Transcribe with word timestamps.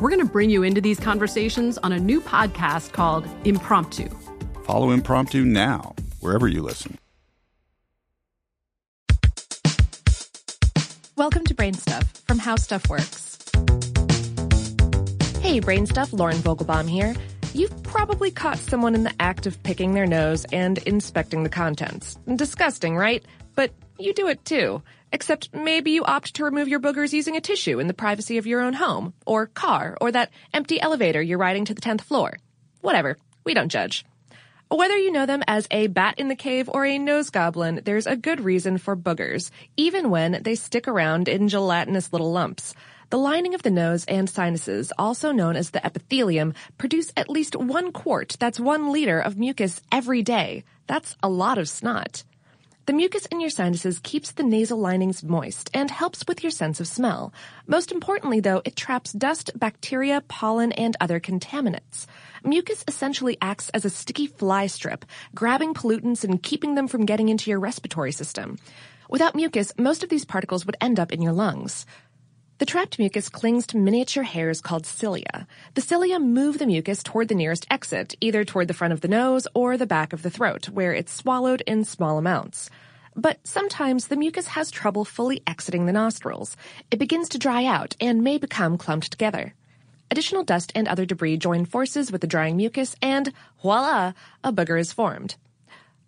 We're 0.00 0.10
going 0.10 0.26
to 0.26 0.32
bring 0.32 0.50
you 0.50 0.64
into 0.64 0.80
these 0.80 0.98
conversations 0.98 1.78
on 1.78 1.92
a 1.92 2.00
new 2.00 2.20
podcast 2.20 2.90
called 2.92 3.28
Impromptu. 3.44 4.08
Follow 4.64 4.90
Impromptu 4.90 5.44
now, 5.44 5.94
wherever 6.18 6.48
you 6.48 6.62
listen. 6.62 6.98
Welcome 11.14 11.44
to 11.44 11.54
Brain 11.54 11.74
Stuff 11.74 12.12
from 12.26 12.40
How 12.40 12.56
Stuff 12.56 12.88
Works. 12.88 13.38
Hey, 15.40 15.60
Brain 15.60 15.86
Stuff, 15.86 16.12
Lauren 16.12 16.38
Vogelbaum 16.38 16.90
here. 16.90 17.14
You've 17.52 17.80
probably 17.84 18.32
caught 18.32 18.58
someone 18.58 18.96
in 18.96 19.04
the 19.04 19.14
act 19.20 19.46
of 19.46 19.62
picking 19.62 19.94
their 19.94 20.06
nose 20.06 20.44
and 20.52 20.78
inspecting 20.78 21.44
the 21.44 21.48
contents. 21.48 22.18
Disgusting, 22.34 22.96
right? 22.96 23.24
But 23.54 23.72
you 23.98 24.12
do 24.12 24.28
it 24.28 24.44
too. 24.44 24.82
Except 25.12 25.54
maybe 25.54 25.92
you 25.92 26.04
opt 26.04 26.34
to 26.34 26.44
remove 26.44 26.66
your 26.66 26.80
boogers 26.80 27.12
using 27.12 27.36
a 27.36 27.40
tissue 27.40 27.78
in 27.78 27.86
the 27.86 27.94
privacy 27.94 28.38
of 28.38 28.48
your 28.48 28.60
own 28.60 28.72
home, 28.72 29.14
or 29.26 29.46
car, 29.46 29.96
or 30.00 30.10
that 30.10 30.30
empty 30.52 30.80
elevator 30.80 31.22
you're 31.22 31.38
riding 31.38 31.64
to 31.66 31.74
the 31.74 31.80
10th 31.80 32.00
floor. 32.00 32.36
Whatever. 32.80 33.16
We 33.44 33.54
don't 33.54 33.68
judge. 33.68 34.04
Whether 34.68 34.96
you 34.98 35.12
know 35.12 35.24
them 35.24 35.44
as 35.46 35.68
a 35.70 35.86
bat 35.86 36.18
in 36.18 36.26
the 36.26 36.34
cave 36.34 36.68
or 36.68 36.84
a 36.84 36.98
nose 36.98 37.30
goblin, 37.30 37.82
there's 37.84 38.08
a 38.08 38.16
good 38.16 38.40
reason 38.40 38.78
for 38.78 38.96
boogers, 38.96 39.50
even 39.76 40.10
when 40.10 40.42
they 40.42 40.56
stick 40.56 40.88
around 40.88 41.28
in 41.28 41.48
gelatinous 41.48 42.12
little 42.12 42.32
lumps. 42.32 42.74
The 43.10 43.18
lining 43.18 43.54
of 43.54 43.62
the 43.62 43.70
nose 43.70 44.04
and 44.06 44.28
sinuses, 44.28 44.92
also 44.98 45.30
known 45.30 45.54
as 45.54 45.70
the 45.70 45.86
epithelium, 45.86 46.54
produce 46.76 47.12
at 47.16 47.30
least 47.30 47.54
one 47.54 47.92
quart, 47.92 48.36
that's 48.40 48.58
one 48.58 48.90
liter 48.90 49.20
of 49.20 49.38
mucus 49.38 49.80
every 49.92 50.22
day. 50.22 50.64
That's 50.88 51.16
a 51.22 51.28
lot 51.28 51.58
of 51.58 51.68
snot. 51.68 52.24
The 52.86 52.92
mucus 52.92 53.24
in 53.26 53.40
your 53.40 53.48
sinuses 53.48 53.98
keeps 53.98 54.32
the 54.32 54.42
nasal 54.42 54.78
linings 54.78 55.22
moist 55.22 55.70
and 55.72 55.90
helps 55.90 56.22
with 56.28 56.42
your 56.42 56.50
sense 56.50 56.80
of 56.80 56.86
smell. 56.86 57.32
Most 57.66 57.90
importantly, 57.90 58.40
though, 58.40 58.60
it 58.66 58.76
traps 58.76 59.12
dust, 59.12 59.50
bacteria, 59.58 60.22
pollen, 60.28 60.70
and 60.72 60.94
other 61.00 61.18
contaminants. 61.18 62.06
Mucus 62.44 62.84
essentially 62.86 63.38
acts 63.40 63.70
as 63.70 63.86
a 63.86 63.90
sticky 63.90 64.26
fly 64.26 64.66
strip, 64.66 65.06
grabbing 65.34 65.72
pollutants 65.72 66.24
and 66.24 66.42
keeping 66.42 66.74
them 66.74 66.86
from 66.86 67.06
getting 67.06 67.30
into 67.30 67.48
your 67.48 67.58
respiratory 67.58 68.12
system. 68.12 68.58
Without 69.08 69.34
mucus, 69.34 69.72
most 69.78 70.02
of 70.02 70.10
these 70.10 70.26
particles 70.26 70.66
would 70.66 70.76
end 70.78 71.00
up 71.00 71.10
in 71.10 71.22
your 71.22 71.32
lungs. 71.32 71.86
The 72.58 72.66
trapped 72.66 73.00
mucus 73.00 73.28
clings 73.28 73.66
to 73.68 73.76
miniature 73.76 74.22
hairs 74.22 74.60
called 74.60 74.86
cilia. 74.86 75.48
The 75.74 75.80
cilia 75.80 76.20
move 76.20 76.60
the 76.60 76.66
mucus 76.66 77.02
toward 77.02 77.26
the 77.26 77.34
nearest 77.34 77.66
exit, 77.68 78.14
either 78.20 78.44
toward 78.44 78.68
the 78.68 78.74
front 78.74 78.92
of 78.92 79.00
the 79.00 79.08
nose 79.08 79.48
or 79.54 79.76
the 79.76 79.88
back 79.88 80.12
of 80.12 80.22
the 80.22 80.30
throat, 80.30 80.68
where 80.68 80.94
it's 80.94 81.12
swallowed 81.12 81.62
in 81.66 81.84
small 81.84 82.16
amounts. 82.16 82.70
But 83.16 83.44
sometimes 83.44 84.06
the 84.06 84.16
mucus 84.16 84.46
has 84.46 84.70
trouble 84.70 85.04
fully 85.04 85.42
exiting 85.48 85.86
the 85.86 85.92
nostrils. 85.92 86.56
It 86.92 87.00
begins 87.00 87.28
to 87.30 87.38
dry 87.38 87.64
out 87.64 87.96
and 88.00 88.22
may 88.22 88.38
become 88.38 88.78
clumped 88.78 89.10
together. 89.10 89.54
Additional 90.08 90.44
dust 90.44 90.70
and 90.76 90.86
other 90.86 91.04
debris 91.04 91.38
join 91.38 91.64
forces 91.64 92.12
with 92.12 92.20
the 92.20 92.28
drying 92.28 92.56
mucus 92.56 92.94
and 93.02 93.32
voila, 93.62 94.12
a 94.44 94.52
booger 94.52 94.78
is 94.78 94.92
formed. 94.92 95.34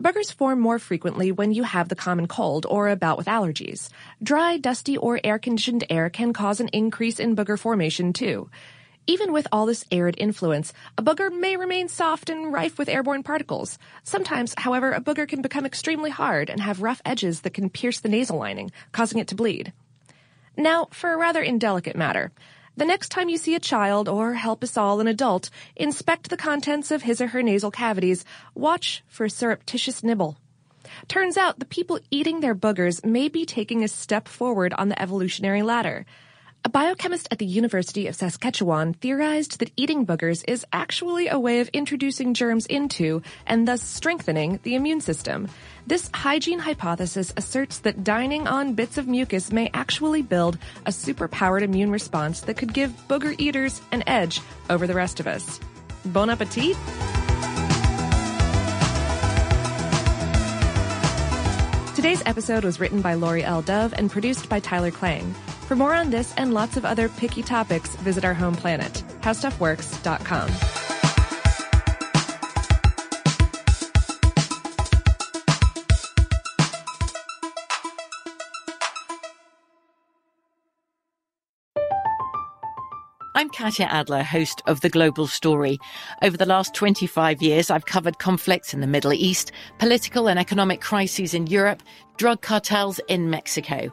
Boogers 0.00 0.32
form 0.32 0.60
more 0.60 0.78
frequently 0.78 1.32
when 1.32 1.52
you 1.52 1.64
have 1.64 1.88
the 1.88 1.96
common 1.96 2.28
cold 2.28 2.64
or 2.70 2.88
a 2.88 2.94
bout 2.94 3.18
with 3.18 3.26
allergies. 3.26 3.88
Dry, 4.22 4.56
dusty, 4.56 4.96
or 4.96 5.20
air-conditioned 5.24 5.82
air 5.90 6.08
can 6.08 6.32
cause 6.32 6.60
an 6.60 6.68
increase 6.68 7.18
in 7.18 7.34
booger 7.34 7.58
formation 7.58 8.12
too. 8.12 8.48
Even 9.08 9.32
with 9.32 9.48
all 9.50 9.66
this 9.66 9.84
arid 9.90 10.14
influence, 10.16 10.72
a 10.96 11.02
booger 11.02 11.36
may 11.36 11.56
remain 11.56 11.88
soft 11.88 12.30
and 12.30 12.52
rife 12.52 12.78
with 12.78 12.88
airborne 12.88 13.24
particles. 13.24 13.76
Sometimes, 14.04 14.54
however, 14.56 14.92
a 14.92 15.00
booger 15.00 15.26
can 15.26 15.42
become 15.42 15.66
extremely 15.66 16.10
hard 16.10 16.48
and 16.48 16.60
have 16.60 16.80
rough 16.80 17.02
edges 17.04 17.40
that 17.40 17.54
can 17.54 17.68
pierce 17.68 17.98
the 17.98 18.08
nasal 18.08 18.38
lining, 18.38 18.70
causing 18.92 19.18
it 19.18 19.26
to 19.28 19.34
bleed. 19.34 19.72
Now, 20.56 20.86
for 20.92 21.12
a 21.12 21.16
rather 21.16 21.42
indelicate 21.42 21.96
matter. 21.96 22.30
The 22.78 22.84
next 22.84 23.08
time 23.08 23.28
you 23.28 23.38
see 23.38 23.56
a 23.56 23.58
child, 23.58 24.08
or 24.08 24.34
help 24.34 24.62
us 24.62 24.76
all 24.76 25.00
an 25.00 25.08
adult, 25.08 25.50
inspect 25.74 26.30
the 26.30 26.36
contents 26.36 26.92
of 26.92 27.02
his 27.02 27.20
or 27.20 27.26
her 27.26 27.42
nasal 27.42 27.72
cavities, 27.72 28.24
watch 28.54 29.02
for 29.08 29.28
surreptitious 29.28 30.04
nibble. 30.04 30.36
Turns 31.08 31.36
out 31.36 31.58
the 31.58 31.64
people 31.64 31.98
eating 32.12 32.38
their 32.38 32.54
boogers 32.54 33.04
may 33.04 33.28
be 33.28 33.44
taking 33.44 33.82
a 33.82 33.88
step 33.88 34.28
forward 34.28 34.72
on 34.74 34.90
the 34.90 35.02
evolutionary 35.02 35.62
ladder. 35.62 36.06
A 36.64 36.68
biochemist 36.68 37.28
at 37.30 37.38
the 37.38 37.46
University 37.46 38.08
of 38.08 38.16
Saskatchewan 38.16 38.92
theorized 38.92 39.60
that 39.60 39.70
eating 39.76 40.04
boogers 40.04 40.44
is 40.48 40.66
actually 40.72 41.28
a 41.28 41.38
way 41.38 41.60
of 41.60 41.68
introducing 41.68 42.34
germs 42.34 42.66
into 42.66 43.22
and 43.46 43.66
thus 43.66 43.80
strengthening 43.80 44.58
the 44.64 44.74
immune 44.74 45.00
system. 45.00 45.48
This 45.86 46.10
hygiene 46.12 46.58
hypothesis 46.58 47.32
asserts 47.36 47.78
that 47.80 48.02
dining 48.02 48.48
on 48.48 48.74
bits 48.74 48.98
of 48.98 49.06
mucus 49.06 49.52
may 49.52 49.70
actually 49.72 50.20
build 50.20 50.58
a 50.84 50.90
superpowered 50.90 51.62
immune 51.62 51.92
response 51.92 52.40
that 52.40 52.56
could 52.56 52.74
give 52.74 52.90
booger 53.08 53.34
eaters 53.38 53.80
an 53.92 54.02
edge 54.08 54.40
over 54.68 54.86
the 54.86 54.94
rest 54.94 55.20
of 55.20 55.28
us. 55.28 55.60
Bon 56.06 56.28
appetit! 56.28 56.76
Today's 61.94 62.22
episode 62.26 62.64
was 62.64 62.80
written 62.80 63.00
by 63.00 63.14
Laurie 63.14 63.44
L. 63.44 63.62
Dove 63.62 63.94
and 63.96 64.10
produced 64.10 64.48
by 64.48 64.60
Tyler 64.60 64.90
Klang. 64.90 65.34
For 65.68 65.76
more 65.76 65.92
on 65.92 66.08
this 66.08 66.32
and 66.38 66.54
lots 66.54 66.78
of 66.78 66.86
other 66.86 67.10
picky 67.10 67.42
topics, 67.42 67.94
visit 67.96 68.24
our 68.24 68.32
home 68.32 68.54
planet, 68.54 69.04
howstuffworks.com. 69.20 70.48
I'm 83.34 83.50
Katya 83.50 83.88
Adler, 83.90 84.22
host 84.22 84.62
of 84.66 84.80
The 84.80 84.88
Global 84.88 85.26
Story. 85.26 85.78
Over 86.22 86.38
the 86.38 86.46
last 86.46 86.74
25 86.74 87.42
years, 87.42 87.68
I've 87.68 87.84
covered 87.84 88.18
conflicts 88.18 88.72
in 88.72 88.80
the 88.80 88.86
Middle 88.86 89.12
East, 89.12 89.52
political 89.78 90.30
and 90.30 90.38
economic 90.38 90.80
crises 90.80 91.34
in 91.34 91.46
Europe, 91.46 91.82
drug 92.16 92.40
cartels 92.40 93.00
in 93.06 93.28
Mexico. 93.28 93.92